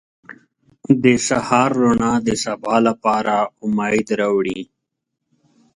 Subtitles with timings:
[1.03, 4.61] •د سهار رڼا د سبا لپاره امید راوړي.